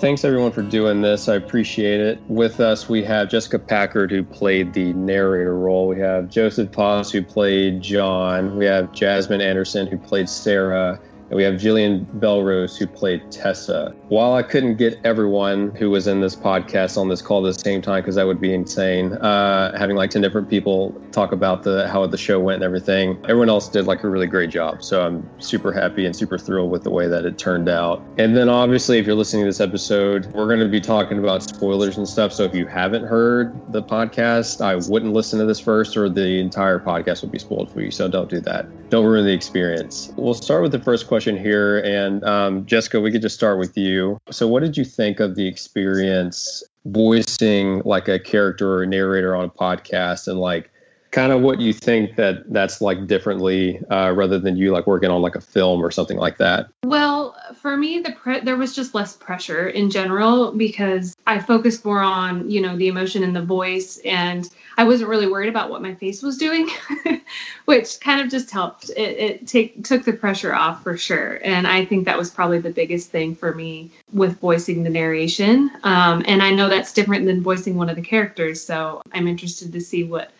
[0.00, 1.28] thanks everyone for doing this.
[1.28, 2.18] I appreciate it.
[2.26, 5.88] With us, we have Jessica Packard, who played the narrator role.
[5.88, 8.56] We have Joseph Paz, who played John.
[8.56, 10.98] We have Jasmine Anderson, who played Sarah.
[11.28, 13.94] And we have Jillian Belrose, who played Tessa.
[14.10, 17.60] While I couldn't get everyone who was in this podcast on this call at the
[17.60, 21.62] same time, because that would be insane, uh, having like 10 different people talk about
[21.62, 24.82] the how the show went and everything, everyone else did like a really great job.
[24.82, 28.02] So I'm super happy and super thrilled with the way that it turned out.
[28.18, 31.44] And then obviously, if you're listening to this episode, we're going to be talking about
[31.44, 32.32] spoilers and stuff.
[32.32, 36.40] So if you haven't heard the podcast, I wouldn't listen to this first, or the
[36.40, 37.92] entire podcast would be spoiled for you.
[37.92, 38.66] So don't do that.
[38.90, 40.10] Don't ruin the experience.
[40.16, 43.78] We'll start with the first question here, and um, Jessica, we could just start with
[43.78, 43.99] you.
[44.30, 49.34] So, what did you think of the experience voicing like a character or a narrator
[49.36, 50.70] on a podcast, and like
[51.10, 55.10] kind of what you think that that's like differently uh, rather than you like working
[55.10, 56.68] on like a film or something like that?
[56.84, 61.84] Well for me the pre- there was just less pressure in general because i focused
[61.84, 65.70] more on you know the emotion in the voice and i wasn't really worried about
[65.70, 66.68] what my face was doing
[67.64, 68.90] which kind of just helped.
[68.90, 72.58] It, it take took the pressure off for sure and i think that was probably
[72.58, 75.70] the biggest thing for me with voicing the narration.
[75.82, 79.72] Um, and i know that's different than voicing one of the characters so i'm interested
[79.72, 80.30] to see what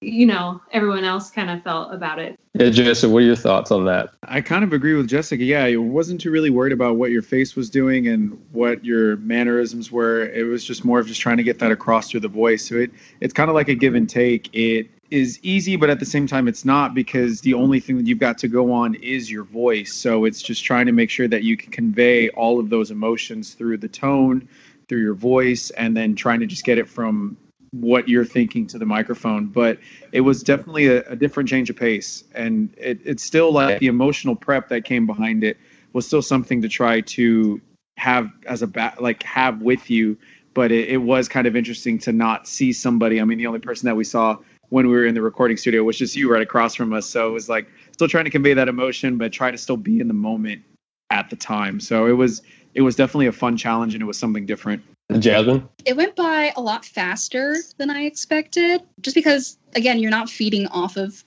[0.00, 2.38] you know everyone else kind of felt about it.
[2.54, 4.10] Yeah, Jessica, what are your thoughts on that?
[4.22, 5.42] I kind of agree with Jessica.
[5.42, 9.16] Yeah, I wasn't too really worried about what your face was doing and what your
[9.16, 10.26] mannerisms were.
[10.26, 12.68] It was just more of just trying to get that across through the voice.
[12.68, 14.54] So it it's kind of like a give and take.
[14.54, 18.06] It is easy, but at the same time, it's not because the only thing that
[18.06, 19.94] you've got to go on is your voice.
[19.94, 23.54] So it's just trying to make sure that you can convey all of those emotions
[23.54, 24.48] through the tone,
[24.88, 27.36] through your voice, and then trying to just get it from
[27.80, 29.78] what you're thinking to the microphone but
[30.14, 32.22] it was definitely a, a different change of pace.
[32.34, 35.58] And it, it's still like the emotional prep that came behind it
[35.92, 37.60] was still something to try to
[37.96, 40.16] have as a ba- like have with you.
[40.54, 43.20] But it, it was kind of interesting to not see somebody.
[43.20, 44.38] I mean the only person that we saw
[44.68, 47.06] when we were in the recording studio was just you right across from us.
[47.06, 49.98] So it was like still trying to convey that emotion but try to still be
[49.98, 50.62] in the moment
[51.10, 51.80] at the time.
[51.80, 52.40] So it was
[52.74, 54.82] it was definitely a fun challenge and it was something different
[55.18, 55.68] Jasmine?
[55.84, 60.66] It went by a lot faster than I expected, just because, again, you're not feeding
[60.68, 61.22] off of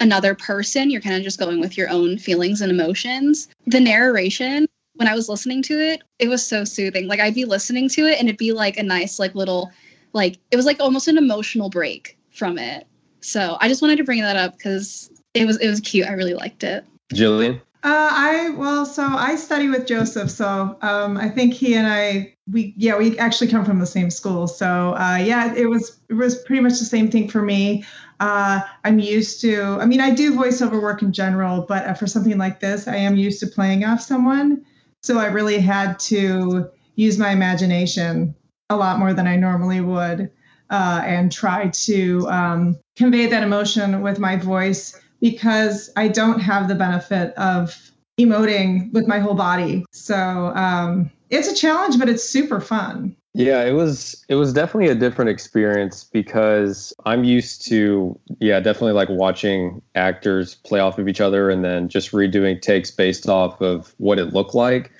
[0.00, 0.90] another person.
[0.90, 3.48] You're kind of just going with your own feelings and emotions.
[3.66, 7.08] The narration, when I was listening to it, it was so soothing.
[7.08, 9.72] Like, I'd be listening to it and it'd be like a nice, like, little,
[10.12, 12.86] like, it was like almost an emotional break from it.
[13.20, 16.08] So I just wanted to bring that up because it was it was cute.
[16.08, 16.84] I really liked it.
[17.14, 17.60] Jillian?
[17.84, 22.36] Uh, I well, so I study with Joseph, so um, I think he and I,
[22.48, 24.46] we yeah, we actually come from the same school.
[24.46, 27.84] So uh, yeah, it was it was pretty much the same thing for me.
[28.20, 32.06] Uh, I'm used to, I mean, I do voiceover work in general, but uh, for
[32.06, 34.64] something like this, I am used to playing off someone.
[35.02, 38.36] So I really had to use my imagination
[38.70, 40.30] a lot more than I normally would,
[40.70, 46.68] uh, and try to um, convey that emotion with my voice because I don't have
[46.68, 49.86] the benefit of emoting with my whole body.
[49.92, 53.16] So um, it's a challenge, but it's super fun.
[53.34, 58.92] Yeah, it was it was definitely a different experience because I'm used to yeah, definitely
[58.92, 63.62] like watching actors play off of each other and then just redoing takes based off
[63.62, 64.90] of what it looked like.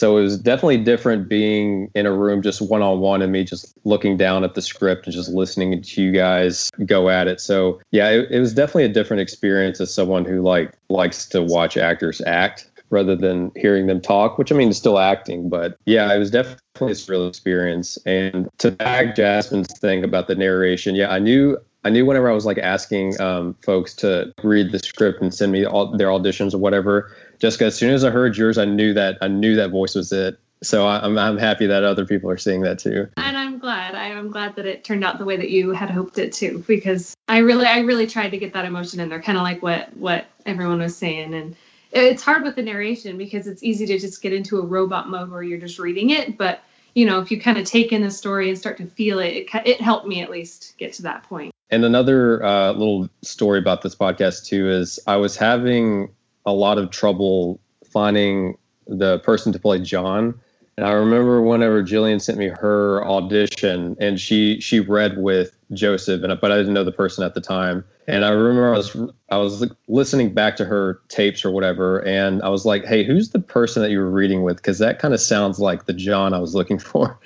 [0.00, 3.44] So it was definitely different being in a room just one on one and me
[3.44, 7.38] just looking down at the script and just listening to you guys go at it.
[7.38, 11.42] So yeah, it, it was definitely a different experience as someone who like likes to
[11.42, 15.76] watch actors act rather than hearing them talk, which I mean is still acting, but
[15.84, 17.98] yeah, it was definitely a real experience.
[18.06, 22.34] And to back Jasmine's thing about the narration, yeah, I knew I knew whenever I
[22.34, 26.54] was like asking um, folks to read the script and send me all their auditions
[26.54, 29.70] or whatever, Jessica, as soon as I heard yours, I knew that I knew that
[29.70, 30.38] voice was it.
[30.62, 33.08] So I'm I'm happy that other people are seeing that too.
[33.16, 33.94] And I'm glad.
[33.94, 37.14] I'm glad that it turned out the way that you had hoped it to, because
[37.26, 39.96] I really I really tried to get that emotion in there, kind of like what
[39.96, 41.32] what everyone was saying.
[41.32, 41.56] And
[41.92, 45.30] it's hard with the narration because it's easy to just get into a robot mode
[45.30, 46.62] where you're just reading it, but
[46.94, 49.28] you know, if you kind of take in the story and start to feel it,
[49.28, 51.52] it, it helped me at least get to that point.
[51.70, 56.10] And another uh, little story about this podcast too is I was having
[56.46, 57.60] a lot of trouble
[57.90, 58.56] finding
[58.86, 60.40] the person to play John.
[60.76, 66.22] And I remember whenever Jillian sent me her audition, and she she read with Joseph,
[66.22, 67.84] and but I didn't know the person at the time.
[68.06, 68.96] And I remember I was
[69.28, 73.30] I was listening back to her tapes or whatever, and I was like, "Hey, who's
[73.30, 76.32] the person that you were reading with?" Because that kind of sounds like the John
[76.32, 77.18] I was looking for.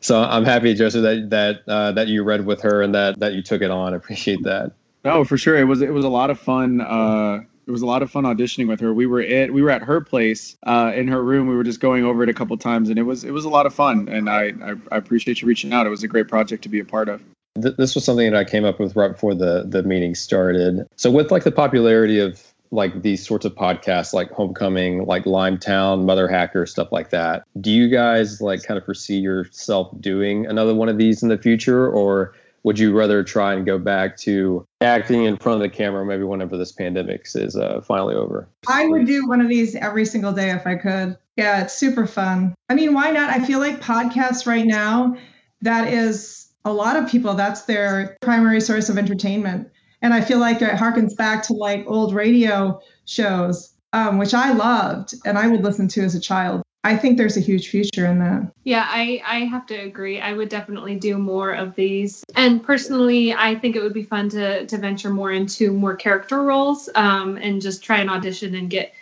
[0.00, 3.34] So I'm happy, Joseph, that that uh, that you read with her and that that
[3.34, 3.92] you took it on.
[3.92, 4.72] I appreciate that.
[5.04, 5.56] No, for sure.
[5.56, 6.80] It was it was a lot of fun.
[6.80, 8.92] Uh, it was a lot of fun auditioning with her.
[8.92, 11.48] We were at we were at her place uh, in her room.
[11.48, 13.48] We were just going over it a couple times, and it was it was a
[13.48, 14.08] lot of fun.
[14.08, 15.86] And I, I, I appreciate you reaching out.
[15.86, 17.22] It was a great project to be a part of.
[17.54, 20.86] This was something that I came up with right before the the meeting started.
[20.96, 26.04] So with like the popularity of like these sorts of podcasts like homecoming like limetown
[26.04, 30.74] mother hacker stuff like that do you guys like kind of foresee yourself doing another
[30.74, 32.34] one of these in the future or
[32.64, 36.24] would you rather try and go back to acting in front of the camera maybe
[36.24, 38.48] whenever this pandemic is uh, finally over?
[38.66, 41.16] I would do one of these every single day if i could.
[41.36, 42.54] Yeah it's super fun.
[42.68, 43.30] I mean why not?
[43.30, 45.16] I feel like podcasts right now
[45.62, 49.70] that is a lot of people that's their primary source of entertainment.
[50.02, 54.52] And i feel like it harkens back to like old radio shows um, which i
[54.52, 58.06] loved and i would listen to as a child I think there's a huge future
[58.06, 58.52] in that.
[58.62, 60.20] Yeah, I, I have to agree.
[60.20, 62.24] I would definitely do more of these.
[62.36, 66.42] And personally, I think it would be fun to, to venture more into more character
[66.42, 68.94] roles um, and just try and audition and get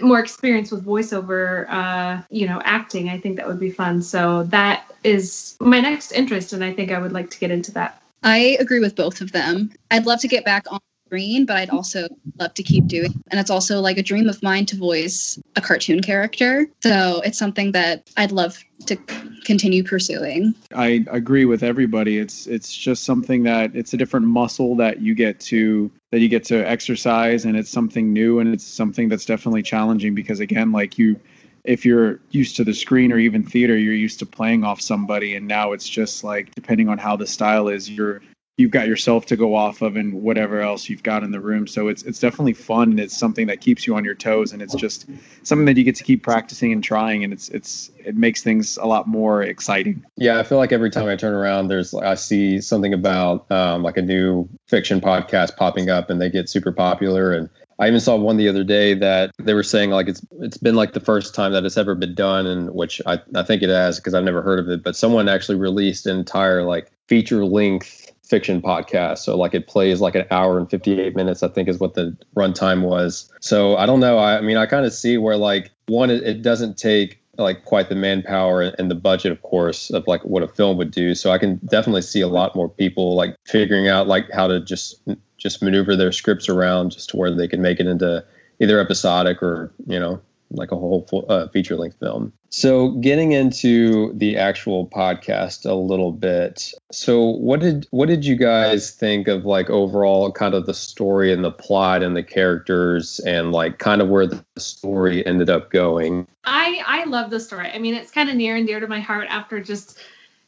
[0.00, 3.08] more experience with voiceover, uh, you know, acting.
[3.08, 4.02] I think that would be fun.
[4.02, 7.72] So that is my next interest, and I think I would like to get into
[7.72, 8.00] that.
[8.22, 9.72] I agree with both of them.
[9.90, 12.08] I'd love to get back on screen, but I'd also
[12.38, 13.12] love to keep doing.
[13.28, 16.66] And it's also like a dream of mine to voice a cartoon character.
[16.82, 18.96] So it's something that I'd love to
[19.44, 20.54] continue pursuing.
[20.74, 22.18] I agree with everybody.
[22.18, 26.28] It's it's just something that it's a different muscle that you get to that you
[26.28, 30.72] get to exercise and it's something new and it's something that's definitely challenging because again
[30.72, 31.18] like you
[31.64, 35.34] if you're used to the screen or even theater you're used to playing off somebody
[35.34, 38.20] and now it's just like depending on how the style is you're
[38.56, 41.66] you've got yourself to go off of and whatever else you've got in the room.
[41.66, 44.62] So it's it's definitely fun and it's something that keeps you on your toes and
[44.62, 45.06] it's just
[45.42, 48.76] something that you get to keep practicing and trying and it's it's it makes things
[48.76, 50.04] a lot more exciting.
[50.16, 53.82] Yeah, I feel like every time I turn around, there's I see something about um,
[53.82, 57.50] like a new fiction podcast popping up and they get super popular and.
[57.76, 60.76] I even saw one the other day that they were saying like it's it's been
[60.76, 63.68] like the first time that it's ever been done, and which I, I think it
[63.68, 64.84] has because I've never heard of it.
[64.84, 69.18] But someone actually released an entire like feature length fiction podcast.
[69.18, 72.16] So like it plays like an hour and 58 minutes, I think is what the
[72.34, 73.30] runtime was.
[73.40, 74.18] So I don't know.
[74.18, 77.64] I, I mean, I kind of see where like one, it, it doesn't take like
[77.64, 81.14] quite the manpower and the budget, of course, of like what a film would do.
[81.14, 84.60] So I can definitely see a lot more people like figuring out like how to
[84.60, 85.00] just
[85.36, 88.24] just maneuver their scripts around just to where they can make it into
[88.60, 92.32] either episodic or you know like a whole uh, feature length film.
[92.50, 96.72] So, getting into the actual podcast a little bit.
[96.92, 101.32] So, what did what did you guys think of like overall kind of the story
[101.32, 105.70] and the plot and the characters and like kind of where the story ended up
[105.70, 106.28] going?
[106.44, 107.70] I I love the story.
[107.72, 109.98] I mean, it's kind of near and dear to my heart after just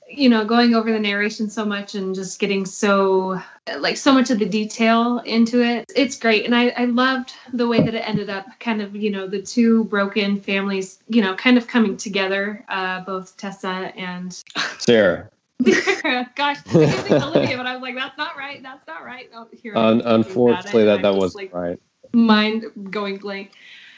[0.08, 3.40] you know going over the narration so much and just getting so
[3.78, 7.66] like so much of the detail into it it's great and i i loved the
[7.66, 11.34] way that it ended up kind of you know the two broken families you know
[11.34, 14.32] kind of coming together uh both tessa and
[14.78, 15.28] sarah
[15.64, 18.62] Gosh, I think Olivia, but I was like, that's not right.
[18.62, 19.30] That's not right.
[19.34, 19.74] Oh, here.
[19.74, 21.80] Um, unfortunately, that that was like, right.
[22.12, 23.52] Mind going blank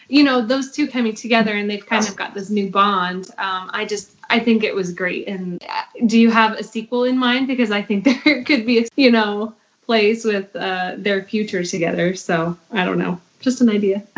[0.08, 3.70] you know those two coming together and they've kind of got this new bond um,
[3.72, 5.29] i just i think it was great.
[5.29, 7.47] And uh, do you have a sequel in mind?
[7.47, 9.55] Because i think there could be a you know
[9.87, 12.15] plays with uh, their future together.
[12.15, 13.20] So i don't know.
[13.41, 14.03] Just an idea.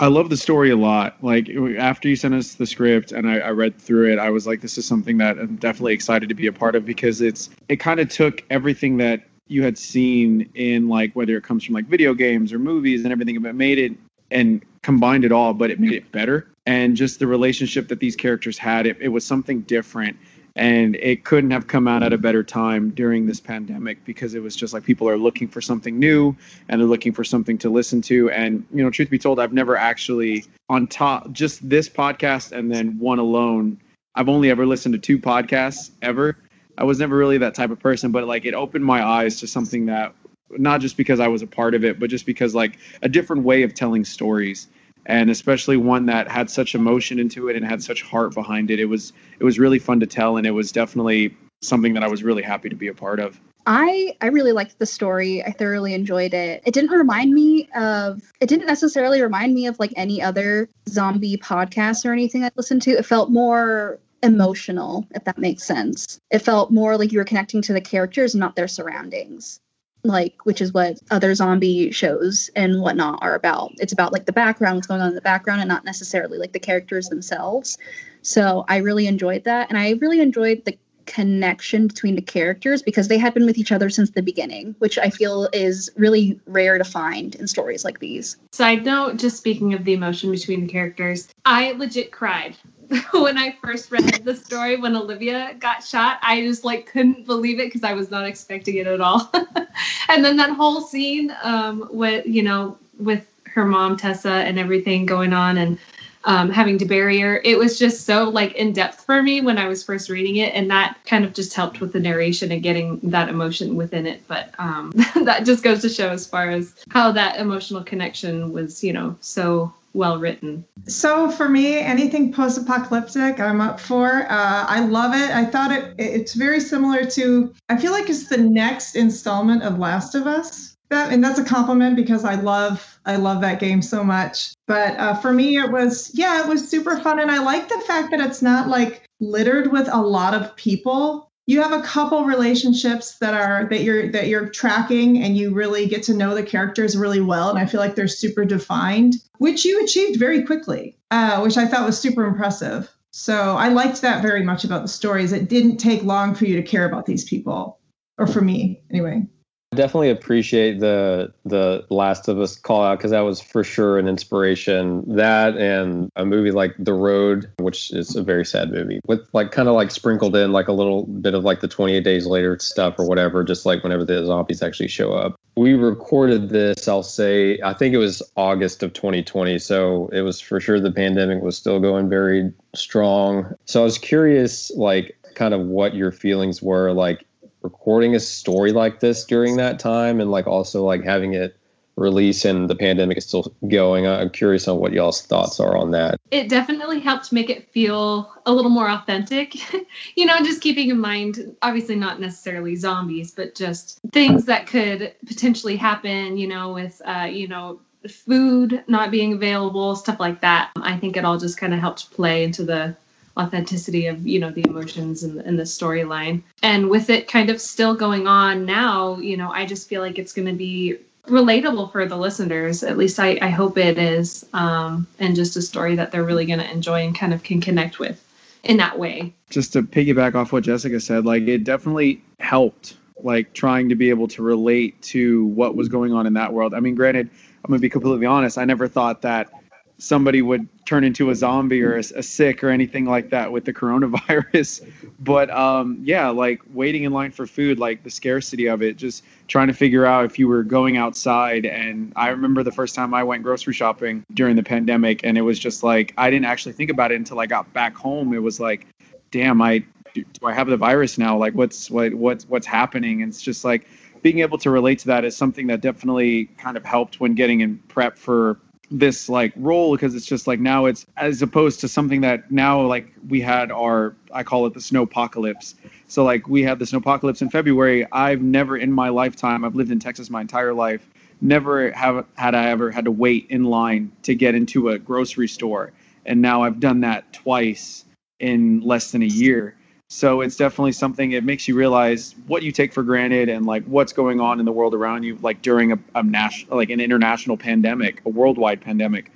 [0.00, 1.16] I love the story a lot.
[1.22, 4.46] Like after you sent us the script and I, I, read through it, I was
[4.46, 7.50] like, this is something that I'm definitely excited to be a part of because it's
[7.68, 11.74] it kind of took everything that you had seen in like whether it comes from
[11.74, 13.92] like video games or movies and everything, but made it
[14.30, 16.46] and combined it all, but it made it better.
[16.68, 20.18] And just the relationship that these characters had, it, it was something different.
[20.54, 24.42] And it couldn't have come out at a better time during this pandemic because it
[24.42, 26.36] was just like people are looking for something new
[26.68, 28.28] and they're looking for something to listen to.
[28.32, 32.70] And, you know, truth be told, I've never actually, on top, just this podcast and
[32.70, 33.80] then one alone,
[34.14, 36.36] I've only ever listened to two podcasts ever.
[36.76, 39.46] I was never really that type of person, but like it opened my eyes to
[39.46, 40.14] something that
[40.50, 43.44] not just because I was a part of it, but just because like a different
[43.44, 44.68] way of telling stories
[45.08, 48.78] and especially one that had such emotion into it and had such heart behind it.
[48.78, 52.08] It was it was really fun to tell and it was definitely something that I
[52.08, 53.40] was really happy to be a part of.
[53.66, 55.42] I I really liked the story.
[55.42, 56.62] I thoroughly enjoyed it.
[56.64, 61.38] It didn't remind me of it didn't necessarily remind me of like any other zombie
[61.38, 62.92] podcast or anything I listened to.
[62.92, 66.20] It felt more emotional, if that makes sense.
[66.30, 69.60] It felt more like you were connecting to the characters, not their surroundings
[70.04, 73.72] like which is what other zombie shows and whatnot are about.
[73.78, 76.52] It's about like the background what's going on in the background and not necessarily like
[76.52, 77.78] the characters themselves.
[78.22, 80.76] So i really enjoyed that and i really enjoyed the
[81.08, 84.98] connection between the characters because they had been with each other since the beginning, which
[84.98, 88.36] I feel is really rare to find in stories like these.
[88.52, 92.56] Side note, just speaking of the emotion between the characters, I legit cried
[93.12, 96.18] when I first read the story when Olivia got shot.
[96.22, 99.30] I just like couldn't believe it because I was not expecting it at all.
[100.08, 105.06] and then that whole scene um, with you know with her mom Tessa and everything
[105.06, 105.78] going on and
[106.24, 107.40] um, having to bury her.
[107.44, 110.54] It was just so like in depth for me when I was first reading it,
[110.54, 114.26] and that kind of just helped with the narration and getting that emotion within it.
[114.26, 114.92] But um,
[115.24, 119.16] that just goes to show as far as how that emotional connection was, you know,
[119.20, 120.64] so well written.
[120.86, 124.06] So for me, anything post-apocalyptic, I'm up for.
[124.06, 125.30] Uh, I love it.
[125.30, 127.52] I thought it it's very similar to.
[127.68, 130.76] I feel like it's the next installment of Last of Us.
[130.90, 134.54] That, and that's a compliment because I love I love that game so much.
[134.66, 137.82] But uh, for me, it was yeah, it was super fun, and I like the
[137.86, 141.27] fact that it's not like littered with a lot of people.
[141.48, 145.86] You have a couple relationships that are that you're that you're tracking, and you really
[145.86, 147.48] get to know the characters really well.
[147.48, 151.66] And I feel like they're super defined, which you achieved very quickly, uh, which I
[151.66, 152.90] thought was super impressive.
[153.12, 155.32] So I liked that very much about the stories.
[155.32, 157.78] It didn't take long for you to care about these people,
[158.18, 159.26] or for me anyway
[159.74, 164.08] definitely appreciate the the Last of Us call out because that was for sure an
[164.08, 165.04] inspiration.
[165.16, 169.52] That and a movie like The Road, which is a very sad movie, with like
[169.52, 172.58] kind of like sprinkled in like a little bit of like the 28 Days Later
[172.58, 175.36] stuff or whatever, just like whenever the zombies actually show up.
[175.56, 180.40] We recorded this, I'll say, I think it was August of 2020, so it was
[180.40, 183.54] for sure the pandemic was still going very strong.
[183.64, 187.24] So I was curious, like kind of what your feelings were like
[187.62, 191.56] recording a story like this during that time and like also like having it
[191.98, 194.06] release and the pandemic is still going.
[194.06, 196.20] I'm curious on what y'all's thoughts are on that.
[196.30, 199.56] It definitely helped make it feel a little more authentic.
[200.16, 205.14] you know, just keeping in mind, obviously not necessarily zombies, but just things that could
[205.26, 210.70] potentially happen, you know, with, uh, you know, food not being available, stuff like that.
[210.80, 212.96] I think it all just kind of helped play into the
[213.38, 216.42] authenticity of you know the emotions and, and the storyline.
[216.62, 220.18] And with it kind of still going on now you know i just feel like
[220.18, 222.82] it's going to be relatable for the listeners.
[222.82, 226.46] At least i, I hope it is um, and just a story that they're really
[226.46, 228.22] going to enjoy and kind of can connect with
[228.64, 229.34] in that way.
[229.50, 234.10] Just to piggyback off what jessica said like it definitely helped like trying to be
[234.10, 236.74] able to relate to what was going on in that world.
[236.74, 237.30] I mean granted
[237.64, 239.50] i'm going to be completely honest i never thought that
[239.98, 243.64] somebody would turn into a zombie or a, a, sick or anything like that with
[243.64, 244.88] the coronavirus.
[245.20, 249.24] But um, yeah, like waiting in line for food, like the scarcity of it, just
[249.48, 251.66] trying to figure out if you were going outside.
[251.66, 255.42] And I remember the first time I went grocery shopping during the pandemic, and it
[255.42, 258.32] was just like I didn't actually think about it until I got back home.
[258.32, 258.86] It was like,
[259.32, 261.36] damn, I do I have the virus now?
[261.36, 263.22] Like, what's what what's what's happening?
[263.22, 263.88] And it's just like
[264.22, 267.60] being able to relate to that is something that definitely kind of helped when getting
[267.60, 268.58] in prep for
[268.90, 272.80] this like role because it's just like now it's as opposed to something that now
[272.80, 275.74] like we had our I call it the snow apocalypse.
[276.06, 278.06] So like we had the snow apocalypse in February.
[278.10, 281.06] I've never in my lifetime I've lived in Texas my entire life.
[281.40, 285.48] Never have had I ever had to wait in line to get into a grocery
[285.48, 285.92] store.
[286.24, 288.04] And now I've done that twice
[288.40, 289.76] in less than a year.
[290.10, 291.32] So it's definitely something.
[291.32, 294.64] It makes you realize what you take for granted and like what's going on in
[294.64, 298.80] the world around you, like during a, a national, like an international pandemic, a worldwide
[298.80, 299.30] pandemic,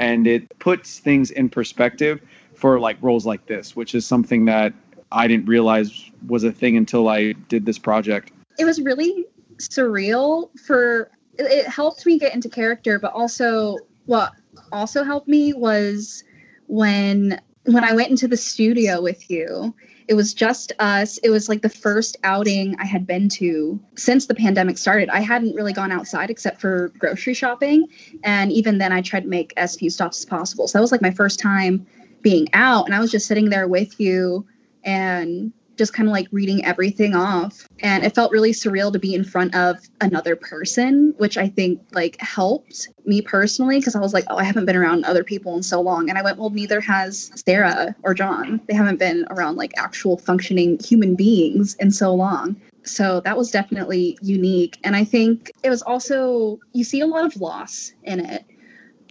[0.00, 2.20] and it puts things in perspective
[2.54, 4.72] for like roles like this, which is something that
[5.12, 8.32] I didn't realize was a thing until I did this project.
[8.58, 9.26] It was really
[9.58, 14.32] surreal for it helped me get into character, but also what
[14.72, 16.24] also helped me was
[16.66, 19.74] when when I went into the studio with you
[20.08, 21.18] it was just us.
[21.18, 25.08] It was like the first outing I had been to since the pandemic started.
[25.08, 27.88] I hadn't really gone outside except for grocery shopping.
[28.22, 30.68] And even then, I tried to make as few stops as possible.
[30.68, 31.86] So that was like my first time
[32.22, 32.86] being out.
[32.86, 34.46] And I was just sitting there with you
[34.84, 37.68] and just kind of like reading everything off.
[37.80, 41.80] And it felt really surreal to be in front of another person which i think
[41.92, 45.56] like helped me personally because i was like oh i haven't been around other people
[45.56, 46.08] in so long.
[46.08, 48.60] And i went well neither has sarah or john.
[48.66, 52.60] They haven't been around like actual functioning human beings in so long.
[52.84, 54.78] So that was definitely unique.
[54.84, 58.44] And i think it was also you see a lot of loss in it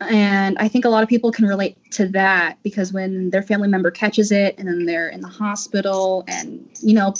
[0.02, 3.68] and I think a lot of people can relate to that because when their family
[3.68, 7.14] member catches it and then they're in the hospital, and you know,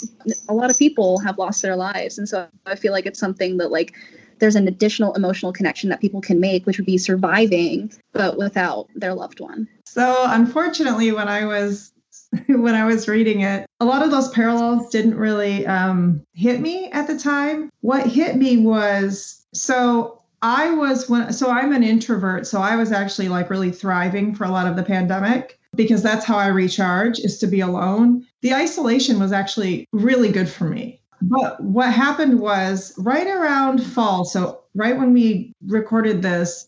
[0.48, 2.18] a lot of people have lost their lives.
[2.18, 3.94] And so I feel like it's something that, like,
[4.38, 8.88] there's an additional emotional connection that people can make, which would be surviving, but without
[8.94, 9.66] their loved one.
[9.86, 11.92] So, unfortunately, when I was
[12.48, 13.66] when I was reading it.
[13.80, 17.70] A lot of those parallels didn't really um, hit me at the time.
[17.80, 22.92] What hit me was so I was when so I'm an introvert, so I was
[22.92, 27.18] actually like really thriving for a lot of the pandemic because that's how I recharge
[27.18, 28.26] is to be alone.
[28.42, 31.00] The isolation was actually really good for me.
[31.22, 36.66] But what happened was right around fall, so right when we recorded this,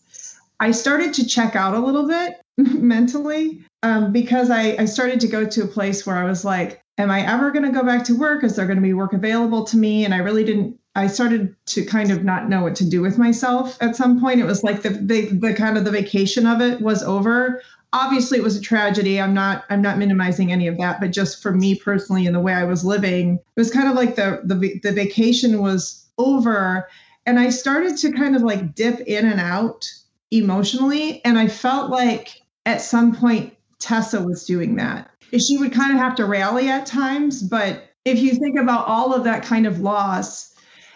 [0.59, 5.27] I started to check out a little bit mentally um, because I, I started to
[5.27, 8.03] go to a place where I was like, am I ever going to go back
[8.05, 8.43] to work?
[8.43, 10.05] Is there going to be work available to me?
[10.05, 10.78] And I really didn't.
[10.95, 14.39] I started to kind of not know what to do with myself at some point.
[14.39, 17.61] It was like the the, the kind of the vacation of it was over.
[17.91, 19.19] Obviously, it was a tragedy.
[19.19, 22.39] I'm not I'm not minimizing any of that, but just for me personally and the
[22.39, 26.87] way I was living, it was kind of like the the the vacation was over,
[27.25, 29.89] and I started to kind of like dip in and out
[30.31, 35.91] emotionally, and I felt like at some point Tessa was doing that she would kind
[35.93, 37.43] of have to rally at times.
[37.43, 40.48] But if you think about all of that kind of loss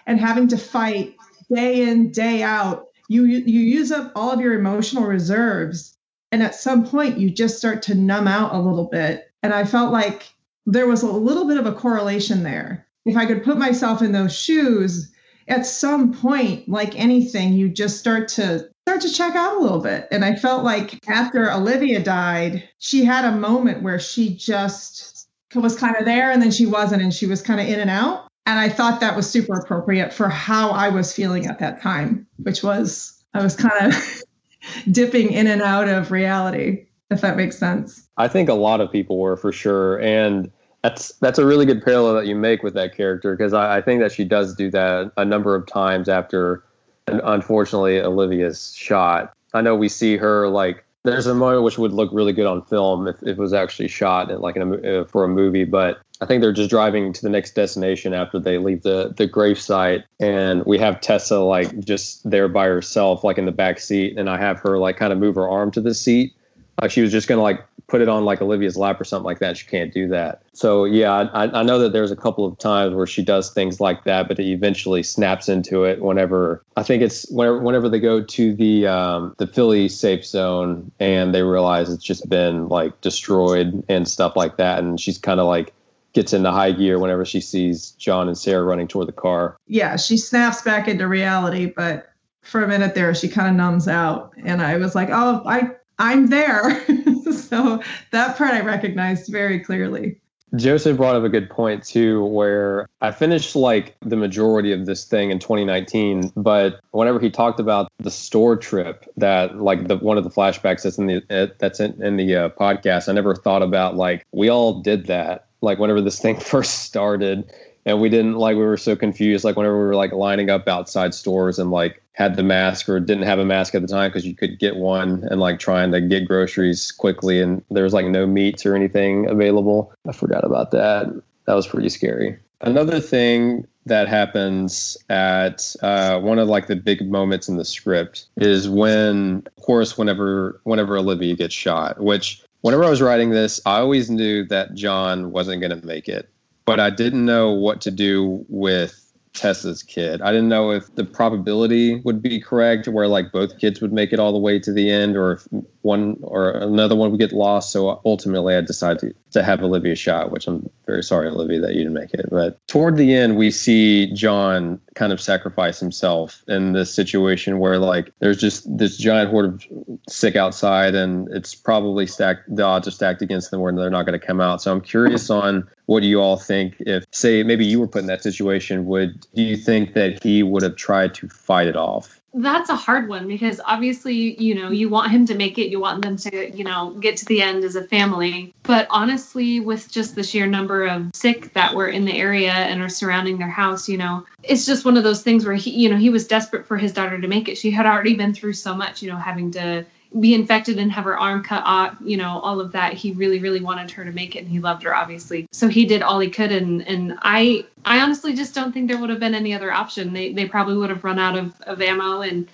[0.07, 1.15] and having to fight
[1.53, 5.97] day in, day out, you you use up all of your emotional reserves.
[6.31, 9.29] And at some point you just start to numb out a little bit.
[9.43, 10.33] And I felt like
[10.65, 12.87] there was a little bit of a correlation there.
[13.05, 15.11] If I could put myself in those shoes,
[15.47, 19.79] at some point, like anything, you just start to start to check out a little
[19.79, 20.07] bit.
[20.11, 25.75] And I felt like after Olivia died, she had a moment where she just was
[25.75, 28.22] kind of there and then she wasn't, and she was kind of in and out.
[28.45, 32.27] And I thought that was super appropriate for how I was feeling at that time,
[32.37, 34.23] which was I was kind of
[34.91, 38.07] dipping in and out of reality, if that makes sense.
[38.17, 39.99] I think a lot of people were for sure.
[39.99, 40.51] And
[40.83, 43.81] that's that's a really good parallel that you make with that character because I, I
[43.81, 46.63] think that she does do that a number of times after
[47.07, 49.33] unfortunately Olivia's shot.
[49.53, 52.63] I know we see her like there's a moment which would look really good on
[52.63, 56.25] film if, if it was actually shot like a, uh, for a movie, but I
[56.25, 60.05] think they're just driving to the next destination after they leave the the grave site,
[60.19, 64.29] and we have Tessa like just there by herself, like in the back seat, and
[64.29, 66.33] I have her like kind of move her arm to the seat,
[66.81, 69.39] like she was just gonna like put it on like Olivia's lap or something like
[69.39, 69.57] that.
[69.57, 70.41] She can't do that.
[70.53, 73.79] So yeah, I, I know that there's a couple of times where she does things
[73.79, 78.23] like that, but eventually snaps into it whenever I think it's whenever whenever they go
[78.23, 83.83] to the um, the Philly safe zone and they realize it's just been like destroyed
[83.89, 85.73] and stuff like that, and she's kind of like
[86.13, 89.57] gets into high gear whenever she sees John and Sarah running toward the car.
[89.67, 92.09] Yeah, she snaps back into reality, but
[92.41, 95.71] for a minute there she kind of numbs out and I was like, "Oh, I
[95.99, 96.85] I'm there.
[97.31, 100.19] so that part I recognized very clearly.
[100.55, 105.05] Joseph brought up a good point too, where I finished like the majority of this
[105.05, 110.19] thing in 2019, but whenever he talked about the store trip, that like the one
[110.19, 113.33] of the flashbacks that's in the uh, that's in, in the uh, podcast, I never
[113.33, 115.47] thought about like we all did that.
[115.61, 117.51] Like whenever this thing first started,
[117.85, 120.67] and we didn't like we were so confused like whenever we were like lining up
[120.67, 124.09] outside stores and like had the mask or didn't have a mask at the time
[124.09, 127.93] because you could get one and like trying to get groceries quickly and there was
[127.93, 129.91] like no meats or anything available.
[130.07, 131.07] I forgot about that.
[131.45, 132.37] That was pretty scary.
[132.61, 138.27] Another thing that happens at uh, one of like the big moments in the script
[138.37, 143.59] is when of course whenever whenever olivia gets shot which whenever i was writing this
[143.65, 146.29] i always knew that john wasn't going to make it
[146.65, 148.99] but I didn't know what to do with
[149.33, 150.21] Tessa's kid.
[150.21, 154.13] I didn't know if the probability would be correct, where like both kids would make
[154.13, 155.47] it all the way to the end, or if
[155.81, 157.71] one or another one would get lost.
[157.71, 161.73] So ultimately, I decided to, to have Olivia shot, which I'm very sorry, Olivia, that
[161.73, 162.27] you didn't make it.
[162.29, 167.77] But toward the end, we see John kind of sacrifice himself in this situation where
[167.77, 169.63] like there's just this giant horde of
[170.07, 172.55] sick outside, and it's probably stacked.
[172.55, 174.61] The odds are stacked against them, where they're not going to come out.
[174.61, 178.01] So I'm curious on what do you all think if say maybe you were put
[178.01, 181.75] in that situation would do you think that he would have tried to fight it
[181.75, 185.69] off that's a hard one because obviously you know you want him to make it.
[185.69, 188.53] You want them to you know get to the end as a family.
[188.63, 192.81] But honestly with just the sheer number of sick that were in the area and
[192.81, 195.89] are surrounding their house you know it's just one of those things where he you
[195.89, 197.57] know he was desperate for his daughter to make it.
[197.57, 199.85] She had already been through so much you know having to
[200.19, 202.93] be infected and have her arm cut off, you know, all of that.
[202.93, 205.47] He really, really wanted her to make it and he loved her obviously.
[205.51, 208.99] So he did all he could and and I I honestly just don't think there
[208.99, 210.13] would have been any other option.
[210.13, 212.47] They they probably would have run out of, of ammo and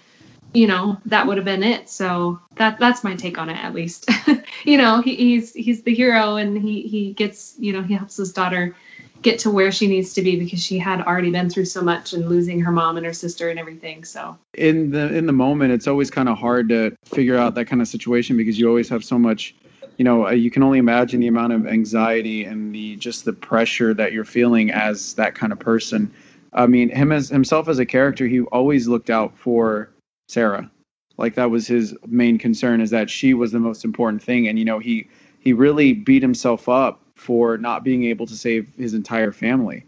[0.53, 1.89] you know, that would have been it.
[1.89, 4.09] So that that's my take on it at least.
[4.63, 8.17] you know, he, he's he's the hero and he he gets, you know, he helps
[8.17, 8.75] his daughter
[9.21, 12.13] get to where she needs to be because she had already been through so much
[12.13, 15.71] and losing her mom and her sister and everything so in the in the moment
[15.71, 18.89] it's always kind of hard to figure out that kind of situation because you always
[18.89, 19.55] have so much
[19.99, 23.33] you know, uh, you can only imagine the amount of anxiety and the just the
[23.33, 26.13] pressure that you're feeling as that kind of person.
[26.53, 29.89] I mean, him as himself as a character, he always looked out for
[30.29, 30.71] Sarah.
[31.17, 34.47] Like that was his main concern is that she was the most important thing.
[34.47, 35.09] And you know, he
[35.41, 39.85] he really beat himself up for not being able to save his entire family.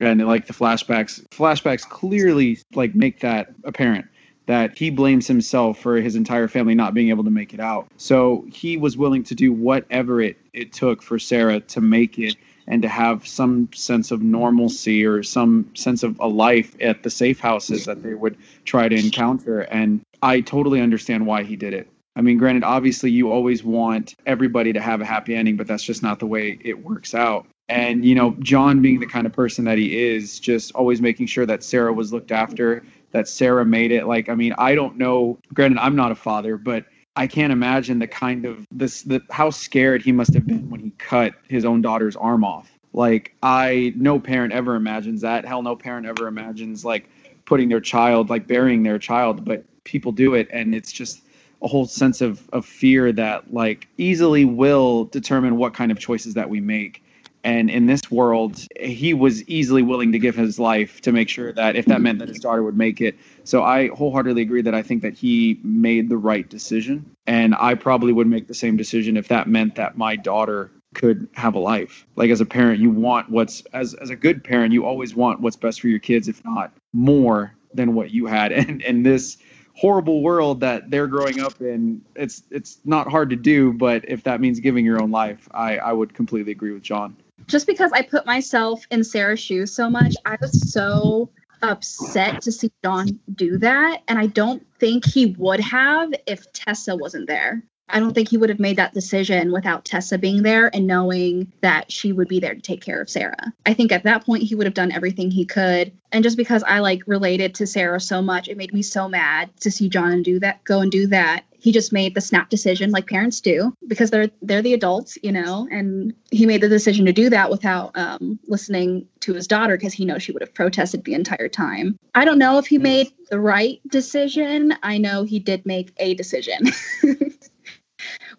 [0.00, 4.06] And like the flashbacks flashbacks clearly like make that apparent
[4.46, 7.86] that he blames himself for his entire family not being able to make it out.
[7.98, 12.34] So he was willing to do whatever it, it took for Sarah to make it
[12.66, 17.10] and to have some sense of normalcy or some sense of a life at the
[17.10, 19.60] safe houses that they would try to encounter.
[19.60, 21.88] And I totally understand why he did it.
[22.16, 25.84] I mean, granted, obviously, you always want everybody to have a happy ending, but that's
[25.84, 27.46] just not the way it works out.
[27.68, 31.26] And, you know, John being the kind of person that he is, just always making
[31.26, 34.06] sure that Sarah was looked after, that Sarah made it.
[34.06, 38.00] Like, I mean, I don't know, granted, I'm not a father, but I can't imagine
[38.00, 41.64] the kind of this, the, how scared he must have been when he cut his
[41.64, 42.72] own daughter's arm off.
[42.92, 45.44] Like, I, no parent ever imagines that.
[45.44, 47.08] Hell, no parent ever imagines, like,
[47.44, 50.48] putting their child, like, burying their child, but people do it.
[50.52, 51.22] And it's just,
[51.62, 56.34] a whole sense of, of fear that like easily will determine what kind of choices
[56.34, 57.02] that we make
[57.42, 61.52] and in this world, he was easily willing to give his life to make sure
[61.52, 63.16] that if that meant that his daughter would make it.
[63.44, 67.10] So I wholeheartedly agree that I think that he made the right decision.
[67.26, 71.28] And I probably would make the same decision if that meant that my daughter could
[71.32, 72.06] have a life.
[72.16, 75.40] Like as a parent, you want what's as as a good parent, you always want
[75.40, 78.52] what's best for your kids, if not more than what you had.
[78.60, 79.38] And and this
[79.80, 84.24] horrible world that they're growing up in, it's it's not hard to do, but if
[84.24, 87.16] that means giving your own life, I, I would completely agree with John
[87.50, 91.30] just because I put myself in Sarah's shoes so much, I was so
[91.62, 94.02] upset to see John do that.
[94.08, 97.62] And I don't think he would have if Tessa wasn't there.
[97.92, 101.52] I don't think he would have made that decision without Tessa being there and knowing
[101.60, 103.52] that she would be there to take care of Sarah.
[103.66, 105.92] I think at that point he would have done everything he could.
[106.12, 109.50] And just because I like related to Sarah so much, it made me so mad
[109.60, 111.44] to see John do that, go and do that.
[111.60, 115.30] He just made the snap decision like parents do because they're they're the adults you
[115.30, 119.76] know and he made the decision to do that without um, listening to his daughter
[119.76, 121.98] because he knows she would have protested the entire time.
[122.14, 124.74] I don't know if he made the right decision.
[124.82, 126.60] I know he did make a decision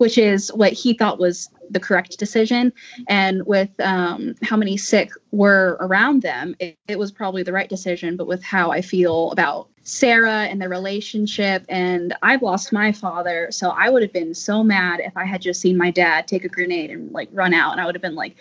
[0.01, 2.73] which is what he thought was the correct decision.
[3.07, 7.69] And with um, how many sick were around them, it, it, was probably the right
[7.69, 8.17] decision.
[8.17, 13.49] But with how I feel about Sarah and the relationship, and I've lost my father,
[13.51, 16.45] so I would have been so mad if I had just seen my dad take
[16.45, 18.37] a grenade and like run out, and I would have been like,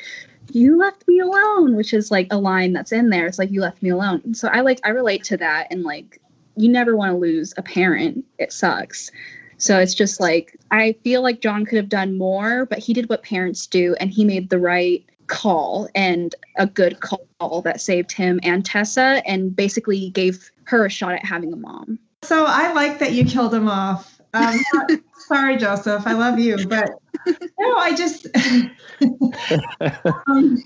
[0.52, 3.26] you left me alone which is like a line that's in there.
[3.26, 4.32] It's like you left me alone.
[4.32, 5.66] So i like i relate to that.
[5.70, 6.22] And like
[6.56, 8.24] you never want to lose a parent.
[8.38, 9.10] It sucks
[9.60, 13.08] so it's just like I feel like John could have done more, but he did
[13.10, 18.10] what parents do and he made the right call and a good call that saved
[18.10, 21.98] him and Tessa and basically gave her a shot at having a mom.
[22.22, 24.20] So I like that you killed him off.
[24.32, 24.58] Um,
[25.18, 26.06] sorry, Joseph.
[26.06, 26.90] I love you, but
[27.26, 28.26] no, I just
[30.26, 30.62] um,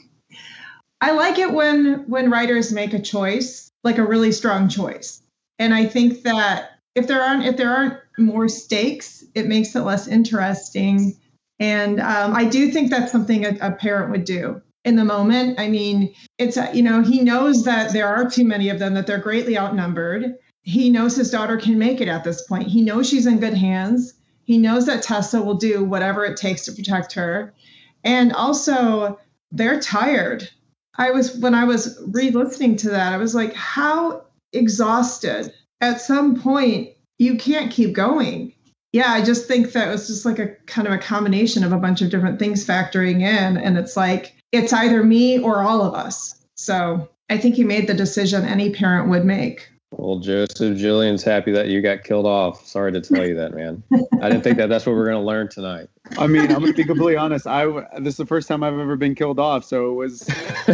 [1.00, 5.20] I like it when when writers make a choice, like a really strong choice.
[5.58, 9.80] And I think that if there aren't if there aren't more stakes, it makes it
[9.80, 11.14] less interesting.
[11.58, 15.58] And um, I do think that's something a, a parent would do in the moment.
[15.58, 19.06] I mean, it's you know he knows that there are too many of them, that
[19.06, 20.34] they're greatly outnumbered.
[20.62, 22.68] He knows his daughter can make it at this point.
[22.68, 24.14] He knows she's in good hands.
[24.44, 27.54] He knows that Tessa will do whatever it takes to protect her.
[28.02, 29.18] And also,
[29.52, 30.48] they're tired.
[30.96, 36.40] I was when I was re-listening to that, I was like, how exhausted at some
[36.40, 38.52] point you can't keep going.
[38.92, 41.78] Yeah, I just think that was just like a kind of a combination of a
[41.78, 43.56] bunch of different things factoring in.
[43.56, 46.44] And it's like, it's either me or all of us.
[46.54, 49.68] So I think you made the decision any parent would make.
[49.90, 52.66] Well, Joseph Jillian's happy that you got killed off.
[52.66, 53.82] Sorry to tell you that, man.
[54.20, 55.88] I didn't think that that's what we're going to learn tonight.
[56.18, 57.46] I mean, I'm going to be completely honest.
[57.46, 57.66] I
[57.98, 60.28] this is the first time I've ever been killed off, so it was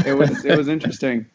[0.06, 1.26] it was it was interesting.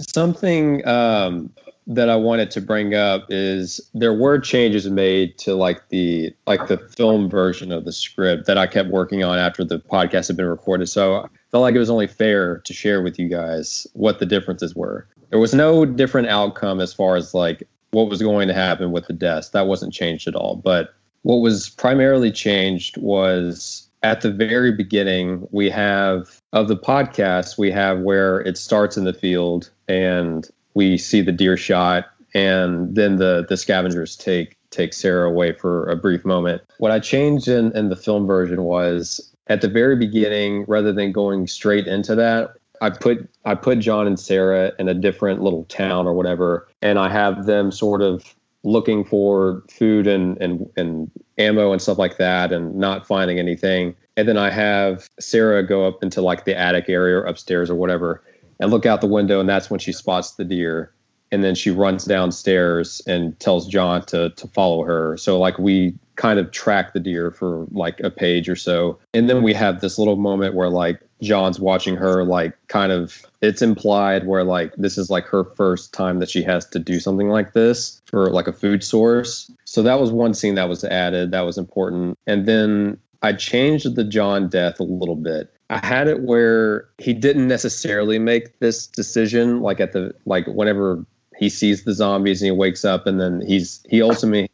[0.00, 1.50] Something um,
[1.86, 6.66] that I wanted to bring up is there were changes made to like the like
[6.66, 10.36] the film version of the script that I kept working on after the podcast had
[10.36, 10.88] been recorded.
[10.88, 14.26] So I felt like it was only fair to share with you guys what the
[14.26, 15.06] differences were.
[15.30, 19.06] There was no different outcome as far as like what was going to happen with
[19.06, 19.50] the deaths.
[19.50, 20.56] That wasn't changed at all.
[20.56, 27.58] But what was primarily changed was at the very beginning, we have of the podcast,
[27.58, 32.94] we have where it starts in the field and we see the deer shot and
[32.94, 36.62] then the the scavengers take take Sarah away for a brief moment.
[36.78, 41.12] What I changed in, in the film version was at the very beginning, rather than
[41.12, 42.50] going straight into that,
[42.82, 46.98] I put I put John and Sarah in a different little town or whatever, and
[46.98, 52.18] I have them sort of looking for food and and and ammo and stuff like
[52.18, 53.96] that, and not finding anything.
[54.18, 57.76] And then I have Sarah go up into like the attic area or upstairs or
[57.76, 58.22] whatever,
[58.60, 60.92] and look out the window, and that's when she spots the deer.
[61.32, 65.16] And then she runs downstairs and tells John to to follow her.
[65.16, 68.98] So like we kind of track the deer for like a page or so.
[69.14, 73.24] And then we have this little moment where like John's watching her like kind of
[73.40, 77.00] it's implied where like this is like her first time that she has to do
[77.00, 79.50] something like this for like a food source.
[79.64, 82.18] So that was one scene that was added that was important.
[82.26, 85.52] And then I changed the John death a little bit.
[85.70, 91.04] I had it where he didn't necessarily make this decision like at the like whenever
[91.36, 94.48] he sees the zombies and he wakes up and then he's he ultimately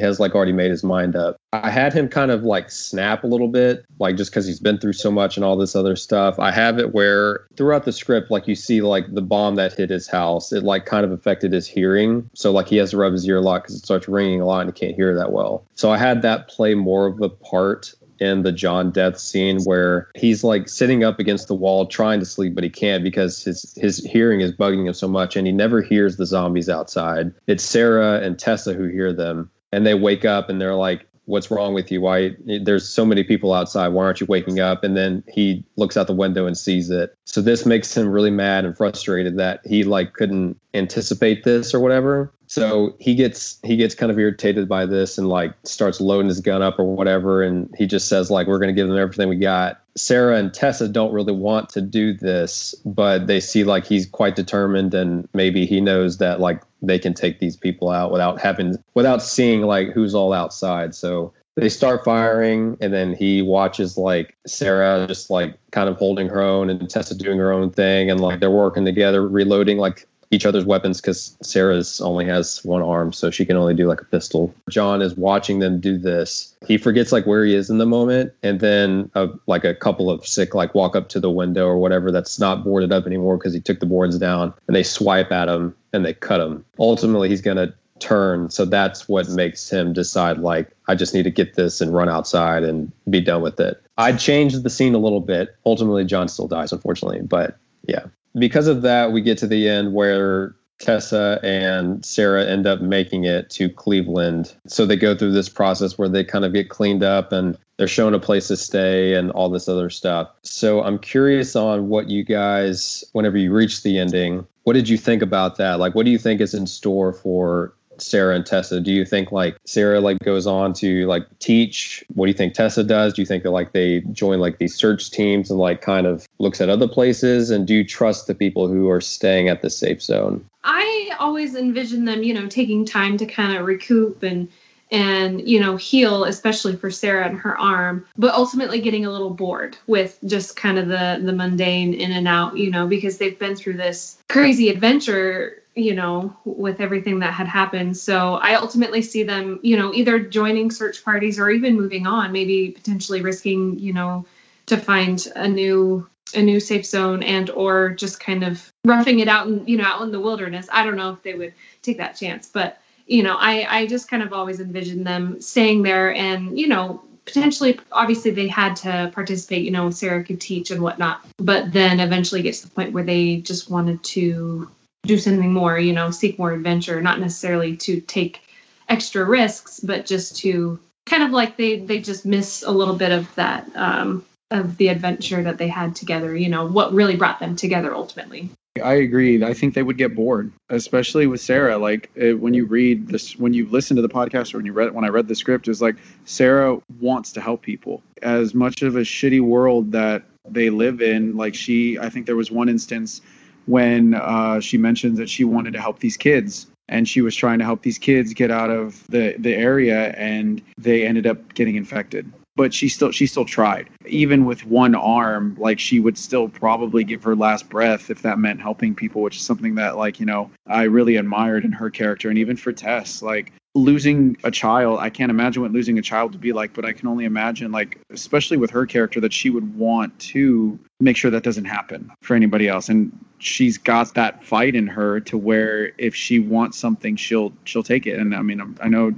[0.00, 1.36] has like already made his mind up.
[1.52, 4.78] I had him kind of like snap a little bit, like just because he's been
[4.78, 6.38] through so much and all this other stuff.
[6.38, 9.90] I have it where throughout the script, like you see like the bomb that hit
[9.90, 12.30] his house, it like kind of affected his hearing.
[12.34, 14.46] So like he has to rub his ear a lot because it starts ringing a
[14.46, 15.66] lot and he can't hear that well.
[15.74, 20.10] So I had that play more of a part in the John death scene where
[20.14, 23.74] he's like sitting up against the wall trying to sleep, but he can't because his
[23.80, 27.32] his hearing is bugging him so much and he never hears the zombies outside.
[27.46, 31.50] It's Sarah and Tessa who hear them and they wake up and they're like what's
[31.50, 32.00] wrong with you?
[32.00, 33.88] Why there's so many people outside.
[33.88, 34.84] Why aren't you waking up?
[34.84, 37.14] And then he looks out the window and sees it.
[37.24, 41.80] So this makes him really mad and frustrated that he like couldn't anticipate this or
[41.80, 46.28] whatever so he gets he gets kind of irritated by this and like starts loading
[46.28, 48.96] his gun up or whatever and he just says like we're going to give them
[48.96, 53.64] everything we got sarah and tessa don't really want to do this but they see
[53.64, 57.90] like he's quite determined and maybe he knows that like they can take these people
[57.90, 60.94] out without having without seeing like who's all outside.
[60.94, 66.28] So they start firing and then he watches like Sarah just like kind of holding
[66.28, 70.06] her own and Tessa doing her own thing and like they're working together reloading like
[70.34, 74.00] each other's weapons because Sarah's only has one arm, so she can only do like
[74.00, 74.52] a pistol.
[74.68, 76.54] John is watching them do this.
[76.66, 80.10] He forgets like where he is in the moment, and then a, like a couple
[80.10, 83.36] of sick like walk up to the window or whatever that's not boarded up anymore
[83.36, 86.64] because he took the boards down, and they swipe at him and they cut him.
[86.78, 88.50] Ultimately, he's gonna turn.
[88.50, 92.08] So that's what makes him decide like I just need to get this and run
[92.08, 93.80] outside and be done with it.
[93.96, 95.54] I changed the scene a little bit.
[95.64, 98.06] Ultimately, John still dies, unfortunately, but yeah
[98.38, 103.24] because of that, we get to the end where Tessa and Sarah end up making
[103.24, 104.54] it to Cleveland.
[104.66, 107.88] So they go through this process where they kind of get cleaned up and they're
[107.88, 110.30] shown a place to stay and all this other stuff.
[110.42, 114.98] So I'm curious on what you guys, whenever you reach the ending, what did you
[114.98, 115.78] think about that?
[115.78, 118.80] Like, what do you think is in store for Sarah and Tessa?
[118.80, 122.04] Do you think like Sarah like goes on to like teach?
[122.14, 123.14] What do you think Tessa does?
[123.14, 126.26] Do you think that like they join like these search teams and like kind of
[126.38, 127.50] looks at other places?
[127.50, 130.44] And do you trust the people who are staying at the safe zone?
[130.62, 134.48] I always envision them, you know, taking time to kind of recoup and
[134.90, 139.30] and you know heal especially for sarah and her arm but ultimately getting a little
[139.30, 143.38] bored with just kind of the the mundane in and out you know because they've
[143.38, 147.96] been through this crazy adventure you know, with everything that had happened.
[147.96, 152.32] So I ultimately see them, you know, either joining search parties or even moving on,
[152.32, 154.26] maybe potentially risking, you know,
[154.66, 159.28] to find a new a new safe zone and or just kind of roughing it
[159.28, 160.68] out and you know out in the wilderness.
[160.72, 164.08] I don't know if they would take that chance, but you know, I I just
[164.08, 169.10] kind of always envisioned them staying there and you know potentially obviously they had to
[169.14, 172.92] participate you know sarah could teach and whatnot but then eventually get to the point
[172.92, 174.68] where they just wanted to
[175.04, 178.40] do something more, you know, seek more adventure, not necessarily to take
[178.88, 183.12] extra risks, but just to kind of like they they just miss a little bit
[183.12, 186.36] of that um, of the adventure that they had together.
[186.36, 188.50] You know, what really brought them together ultimately.
[188.82, 189.44] I agree.
[189.44, 191.78] I think they would get bored, especially with Sarah.
[191.78, 194.72] Like it, when you read this, when you listen to the podcast, or when you
[194.72, 198.02] read when I read the script, is like Sarah wants to help people.
[198.20, 202.36] As much of a shitty world that they live in, like she, I think there
[202.36, 203.20] was one instance
[203.66, 206.66] when uh, she mentions that she wanted to help these kids.
[206.88, 210.60] And she was trying to help these kids get out of the, the area and
[210.76, 212.30] they ended up getting infected.
[212.56, 213.88] But she still she still tried.
[214.06, 218.38] Even with one arm like she would still probably give her last breath if that
[218.38, 221.90] meant helping people which is something that like you know i really admired in her
[221.90, 222.28] character.
[222.28, 226.32] And even for tess like losing a child i can't imagine what losing a child
[226.32, 229.50] would be like but i can only imagine like especially with her character that she
[229.50, 234.44] would want to make sure that doesn't happen for anybody else and she's got that
[234.44, 238.42] fight in her to where if she wants something she'll she'll take it and i
[238.42, 239.12] mean i know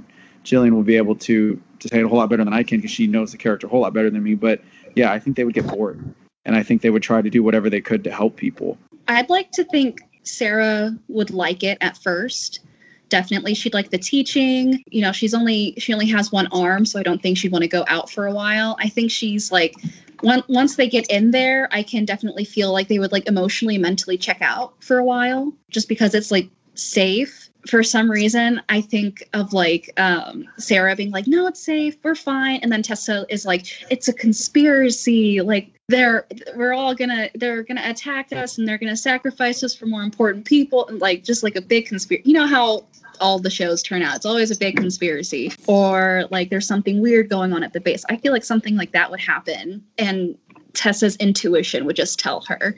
[0.47, 2.79] Jillian will be able to to say it a whole lot better than I can
[2.79, 4.35] because she knows the character a whole lot better than me.
[4.35, 4.61] But
[4.95, 6.01] yeah, I think they would get bored,
[6.45, 8.77] and I think they would try to do whatever they could to help people.
[9.07, 12.61] I'd like to think Sarah would like it at first.
[13.09, 14.83] Definitely, she'd like the teaching.
[14.89, 17.63] You know, she's only she only has one arm, so I don't think she'd want
[17.63, 18.75] to go out for a while.
[18.79, 19.75] I think she's like,
[20.21, 23.77] one, once they get in there, I can definitely feel like they would like emotionally,
[23.77, 28.81] mentally check out for a while, just because it's like safe for some reason i
[28.81, 33.25] think of like um, sarah being like no it's safe we're fine and then tessa
[33.29, 38.67] is like it's a conspiracy like they're we're all gonna they're gonna attack us and
[38.67, 42.27] they're gonna sacrifice us for more important people and like just like a big conspiracy
[42.27, 42.83] you know how
[43.19, 47.29] all the shows turn out it's always a big conspiracy or like there's something weird
[47.29, 50.37] going on at the base i feel like something like that would happen and
[50.73, 52.75] Tessa's intuition would just tell her.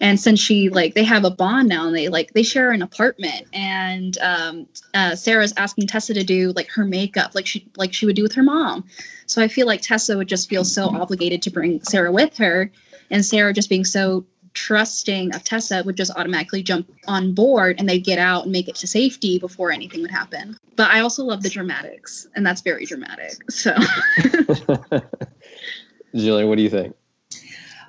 [0.00, 2.82] And since she like they have a bond now and they like they share an
[2.82, 7.92] apartment and um, uh, Sarah's asking Tessa to do like her makeup like she like
[7.92, 8.84] she would do with her mom.
[9.26, 12.70] So I feel like Tessa would just feel so obligated to bring Sarah with her
[13.10, 14.24] and Sarah just being so
[14.54, 18.68] trusting of Tessa would just automatically jump on board and they'd get out and make
[18.68, 20.56] it to safety before anything would happen.
[20.76, 23.50] But I also love the dramatics, and that's very dramatic.
[23.50, 23.72] So,
[26.14, 26.94] Jillian, what do you think?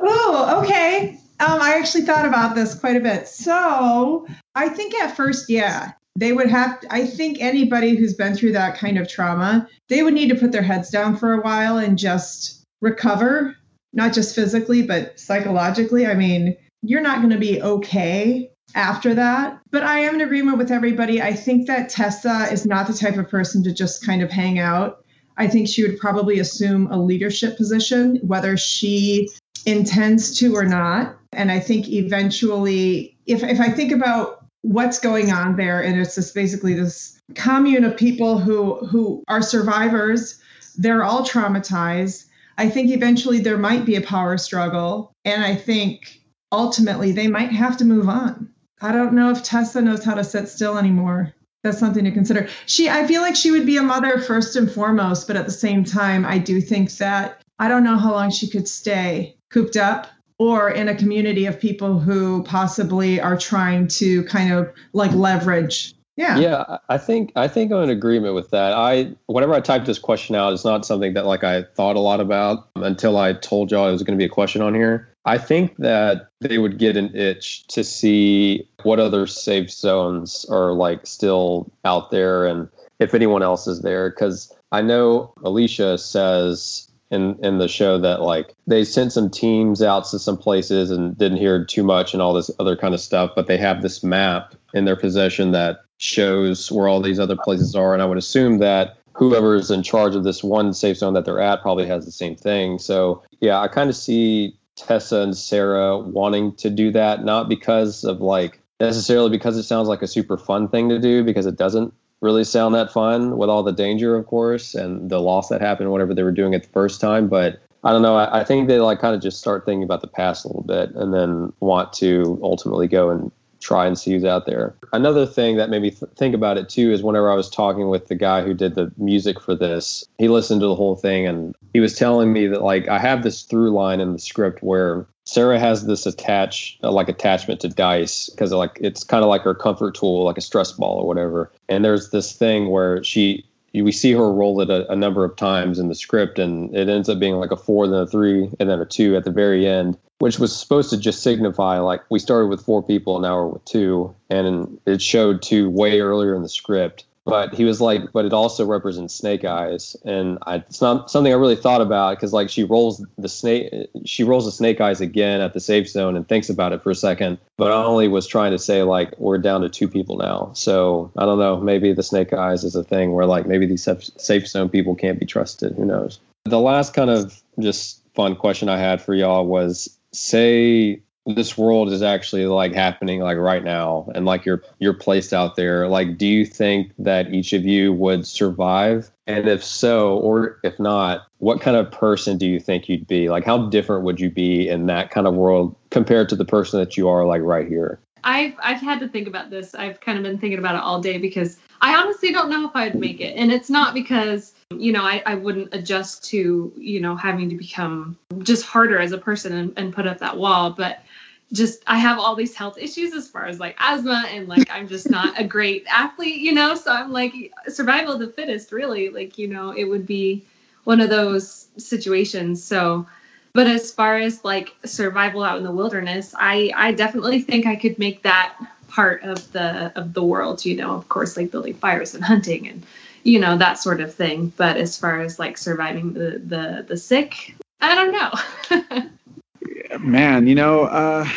[0.05, 1.17] Oh, okay.
[1.39, 3.27] Um, I actually thought about this quite a bit.
[3.27, 8.51] So I think at first, yeah, they would have, I think anybody who's been through
[8.51, 11.77] that kind of trauma, they would need to put their heads down for a while
[11.77, 13.55] and just recover,
[13.93, 16.05] not just physically, but psychologically.
[16.05, 19.59] I mean, you're not going to be okay after that.
[19.71, 21.21] But I am in agreement with everybody.
[21.21, 24.59] I think that Tessa is not the type of person to just kind of hang
[24.59, 25.03] out.
[25.37, 29.29] I think she would probably assume a leadership position, whether she
[29.65, 31.17] intends to or not.
[31.31, 36.15] And I think eventually, if, if I think about what's going on there, and it's
[36.15, 40.41] just basically this commune of people who who are survivors,
[40.77, 42.25] they're all traumatized.
[42.57, 46.21] I think eventually there might be a power struggle, and I think
[46.51, 48.49] ultimately they might have to move on.
[48.81, 51.33] I don't know if Tessa knows how to sit still anymore.
[51.63, 52.49] That's something to consider.
[52.65, 55.51] She I feel like she would be a mother first and foremost, but at the
[55.51, 59.77] same time I do think that I don't know how long she could stay cooped
[59.77, 60.07] up
[60.39, 65.93] or in a community of people who possibly are trying to kind of like leverage.
[66.15, 66.37] Yeah.
[66.37, 68.73] Yeah i think i think i'm in agreement with that.
[68.73, 71.99] I whenever i typed this question out it's not something that like i thought a
[71.99, 75.09] lot about until i told y'all it was going to be a question on here.
[75.25, 80.73] I think that they would get an itch to see what other safe zones are
[80.73, 86.91] like still out there and if anyone else is there because i know alicia says
[87.13, 91.17] in in the show that like they sent some teams out to some places and
[91.17, 94.03] didn't hear too much and all this other kind of stuff, but they have this
[94.03, 98.17] map in their possession that shows where all these other places are, and I would
[98.17, 101.85] assume that whoever is in charge of this one safe zone that they're at probably
[101.85, 102.79] has the same thing.
[102.79, 108.03] So yeah, I kind of see Tessa and Sarah wanting to do that, not because
[108.03, 111.57] of like necessarily because it sounds like a super fun thing to do, because it
[111.57, 111.93] doesn't
[112.23, 115.91] really sound that fun with all the danger, of course, and the loss that happened,
[115.91, 117.27] whatever they were doing it the first time.
[117.27, 118.15] But I don't know.
[118.15, 120.63] I, I think they like kind of just start thinking about the past a little
[120.63, 123.29] bit and then want to ultimately go and
[123.63, 124.75] try and see who's out there.
[124.91, 127.89] Another thing that made me th- think about it too is whenever I was talking
[127.89, 131.25] with the guy who did the music for this, he listened to the whole thing
[131.25, 134.61] and he was telling me that like I have this through line in the script
[134.61, 139.29] where Sarah has this attach uh, like attachment to dice because like it's kind of
[139.29, 141.51] like her comfort tool, like a stress ball or whatever.
[141.69, 145.35] And there's this thing where she we see her roll it a, a, number of
[145.35, 148.51] times in the script, and it ends up being like a four, then a three,
[148.59, 152.01] and then a two at the very end, which was supposed to just signify like
[152.09, 155.99] we started with four people, and now we're with two, and it showed two way
[155.99, 157.03] earlier in the script.
[157.25, 161.33] But he was like, but it also represents snake eyes, and I, it's not something
[161.33, 163.69] I really thought about because like she rolls the snake,
[164.05, 166.91] she rolls the snake eyes again at the safe zone and thinks about it for
[166.91, 170.15] a second, but I only was trying to say like we're down to two people
[170.15, 173.65] now, so I don't know, maybe the snake eyes is a thing where like maybe
[173.65, 173.85] these
[174.17, 176.21] safe zone people can't be trusted, who knows?
[176.45, 181.91] The last kind of just fun question I had for y'all was say this world
[181.91, 186.17] is actually like happening like right now and like you're you're placed out there like
[186.17, 191.25] do you think that each of you would survive and if so or if not
[191.37, 194.67] what kind of person do you think you'd be like how different would you be
[194.67, 197.99] in that kind of world compared to the person that you are like right here
[198.23, 199.75] I've I've had to think about this.
[199.75, 202.75] I've kind of been thinking about it all day because I honestly don't know if
[202.75, 203.35] I'd make it.
[203.35, 207.55] And it's not because, you know, I, I wouldn't adjust to, you know, having to
[207.55, 210.71] become just harder as a person and, and put up that wall.
[210.71, 211.03] But
[211.51, 214.87] just I have all these health issues as far as like asthma and like I'm
[214.87, 216.75] just not a great athlete, you know.
[216.75, 219.09] So I'm like survival of the fittest, really.
[219.09, 220.43] Like you know, it would be
[220.83, 222.63] one of those situations.
[222.63, 223.07] So,
[223.53, 227.75] but as far as like survival out in the wilderness, I I definitely think I
[227.75, 228.55] could make that
[228.87, 230.65] part of the of the world.
[230.65, 232.83] You know, of course, like building fires and hunting and
[233.23, 234.53] you know that sort of thing.
[234.55, 239.99] But as far as like surviving the the the sick, I don't know.
[239.99, 241.27] Man, you know, uh,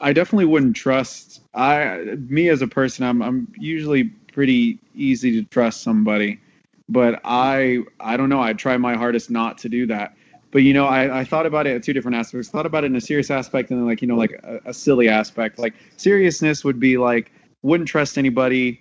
[0.00, 1.40] I definitely wouldn't trust.
[1.54, 6.40] I me as a person, I'm I'm usually pretty easy to trust somebody,
[6.88, 8.40] but I I don't know.
[8.40, 10.16] I try my hardest not to do that.
[10.50, 12.48] But you know, I, I thought about it at two different aspects.
[12.48, 14.74] Thought about it in a serious aspect and then like you know like a, a
[14.74, 15.58] silly aspect.
[15.58, 17.32] Like seriousness would be like
[17.62, 18.80] wouldn't trust anybody,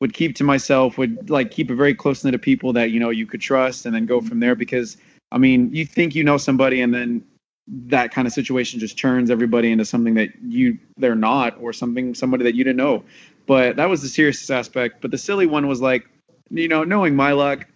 [0.00, 3.00] would keep to myself, would like keep a very close knit of people that you
[3.00, 4.54] know you could trust, and then go from there.
[4.54, 4.96] Because
[5.30, 7.24] I mean, you think you know somebody, and then
[7.68, 12.14] that kind of situation just turns everybody into something that you they're not or something
[12.14, 13.04] somebody that you didn't know.
[13.46, 15.00] But that was the serious aspect.
[15.00, 16.08] But the silly one was like
[16.50, 17.66] you know knowing my luck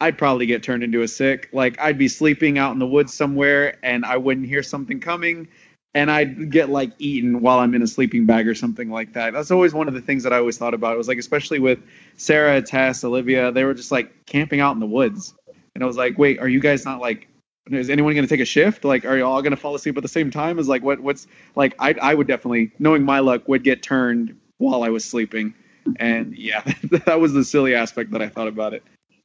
[0.00, 1.48] i'd probably get turned into a sick.
[1.52, 5.48] Like i'd be sleeping out in the woods somewhere and i wouldn't hear something coming
[5.94, 9.32] and i'd get like eaten while i'm in a sleeping bag or something like that
[9.32, 11.58] that's always one of the things that i always thought about it was like especially
[11.58, 11.78] with
[12.16, 15.34] sarah tess olivia they were just like camping out in the woods
[15.74, 17.28] and i was like wait are you guys not like
[17.70, 18.84] is anyone going to take a shift?
[18.84, 20.58] Like, are you all going to fall asleep at the same time?
[20.58, 21.26] Is like, what, what's
[21.56, 25.54] like, I, I would definitely, knowing my luck, would get turned while I was sleeping.
[25.96, 26.62] And yeah,
[27.06, 28.82] that was the silly aspect that I thought about it.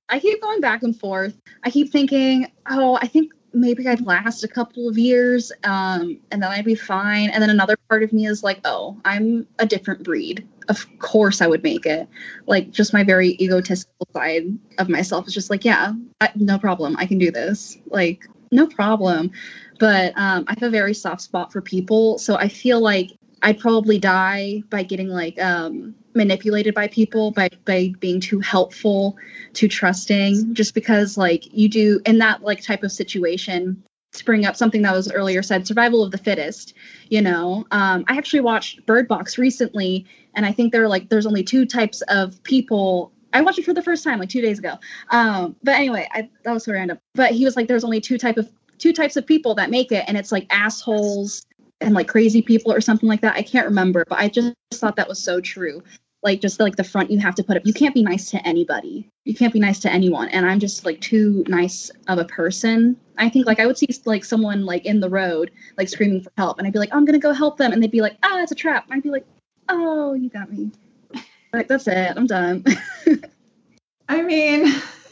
[0.07, 1.37] I keep going back and forth.
[1.63, 6.41] I keep thinking, oh, I think maybe I'd last a couple of years um, and
[6.41, 7.29] then I'd be fine.
[7.29, 10.47] And then another part of me is like, oh, I'm a different breed.
[10.67, 12.07] Of course I would make it.
[12.45, 14.45] Like, just my very egotistical side
[14.77, 16.95] of myself is just like, yeah, I, no problem.
[16.97, 17.77] I can do this.
[17.87, 19.31] Like, no problem.
[19.79, 22.17] But um, I have a very soft spot for people.
[22.17, 23.11] So I feel like
[23.41, 29.17] I'd probably die by getting like um, manipulated by people by by being too helpful,
[29.53, 30.53] too trusting.
[30.53, 33.83] Just because like you do in that like type of situation,
[34.13, 36.73] to bring up something that was earlier said, survival of the fittest.
[37.09, 41.09] You know, um, I actually watched Bird Box recently, and I think there are like
[41.09, 43.11] there's only two types of people.
[43.31, 44.75] I watched it for the first time like two days ago.
[45.11, 46.99] Um, but anyway, I, that was so random.
[47.13, 49.91] But he was like, there's only two type of two types of people that make
[49.91, 51.45] it, and it's like assholes
[51.81, 53.35] and like crazy people or something like that.
[53.35, 55.83] I can't remember, but I just thought that was so true.
[56.21, 57.65] Like just like the front you have to put up.
[57.65, 59.09] You can't be nice to anybody.
[59.23, 60.27] You can't be nice to anyone.
[60.29, 62.97] And I'm just like too nice of a person.
[63.17, 66.31] I think like I would see like someone like in the road like screaming for
[66.37, 68.41] help, and I'd be like, I'm gonna go help them, and they'd be like, Ah,
[68.41, 68.85] it's a trap.
[68.85, 69.25] And I'd be like,
[69.69, 70.71] Oh, you got me.
[71.51, 72.13] Like that's it.
[72.15, 72.63] I'm done.
[74.09, 74.71] I mean,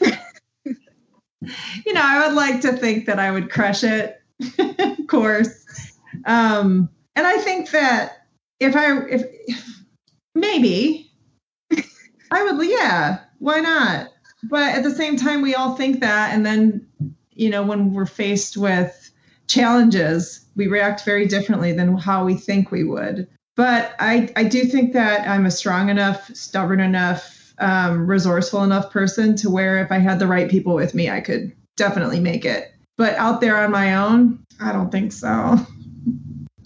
[1.40, 4.20] you know, I would like to think that I would crush it,
[4.78, 5.97] of course.
[6.24, 8.26] Um, and I think that
[8.60, 9.82] if I, if, if
[10.34, 11.10] maybe
[12.30, 14.08] I would, yeah, why not?
[14.44, 16.32] But at the same time, we all think that.
[16.32, 16.86] And then,
[17.32, 19.10] you know, when we're faced with
[19.46, 23.28] challenges, we react very differently than how we think we would.
[23.56, 28.92] But I, I do think that I'm a strong enough, stubborn enough, um, resourceful enough
[28.92, 32.44] person to where if I had the right people with me, I could definitely make
[32.44, 32.72] it.
[32.96, 35.56] But out there on my own, I don't think so.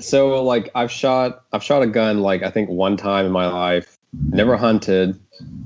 [0.03, 3.46] So like I've shot I've shot a gun like I think one time in my
[3.46, 3.98] life.
[4.12, 5.18] Never hunted.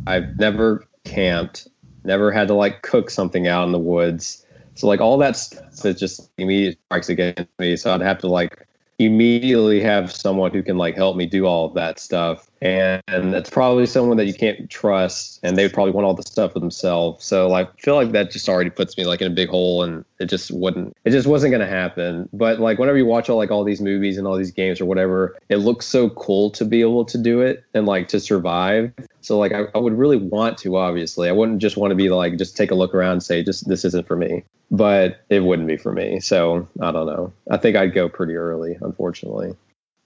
[0.06, 1.68] I've never camped.
[2.04, 4.46] Never had to like cook something out in the woods.
[4.74, 7.76] So like all that stuff is just immediately strikes against me.
[7.76, 8.65] So I'd have to like
[8.98, 12.50] immediately have someone who can like help me do all of that stuff.
[12.62, 16.52] And, it's probably someone that you can't trust and they probably want all the stuff
[16.52, 17.24] for themselves.
[17.24, 19.82] So like I feel like that just already puts me like in a big hole
[19.82, 22.28] and it just wouldn't it just wasn't to happen.
[22.32, 24.86] But like whenever you watch all like all these movies and all these games or
[24.86, 28.92] whatever it looks so cool to be able to do it and like to survive
[29.26, 32.08] so like I, I would really want to obviously i wouldn't just want to be
[32.10, 35.40] like just take a look around and say just this isn't for me but it
[35.40, 39.54] wouldn't be for me so i don't know i think i'd go pretty early unfortunately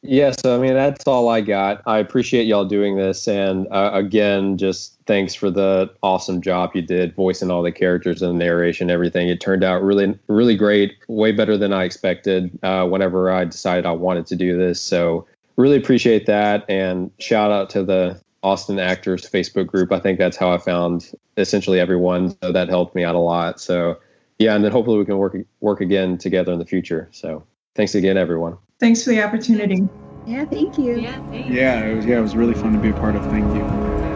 [0.02, 1.82] yeah, so I mean that's all I got.
[1.84, 6.80] I appreciate y'all doing this, and uh, again, just thanks for the awesome job you
[6.80, 9.28] did voicing all the characters and the narration, everything.
[9.28, 12.58] It turned out really, really great, way better than I expected.
[12.62, 17.50] Uh, whenever I decided I wanted to do this, so really appreciate that, and shout
[17.50, 19.92] out to the Austin Actors Facebook group.
[19.92, 23.60] I think that's how I found essentially everyone, so that helped me out a lot.
[23.60, 23.98] So
[24.38, 27.08] yeah, and then hopefully we can work work again together in the future.
[27.12, 28.56] So thanks again, everyone.
[28.78, 29.86] Thanks for the opportunity.
[30.26, 30.98] Yeah, thank you.
[30.98, 31.50] Yeah, thanks.
[31.50, 33.24] Yeah, it was yeah, it was really fun to be a part of.
[33.26, 34.09] Thank you.